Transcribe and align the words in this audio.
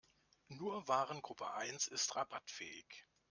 Nur 0.47 0.87
Warengruppe 0.87 1.53
eins 1.53 1.87
ist 1.87 2.15
rabattfähig. 2.15 3.05